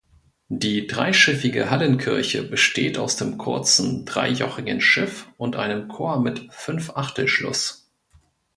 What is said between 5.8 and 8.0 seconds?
Chor mit Fünfachtelschluss.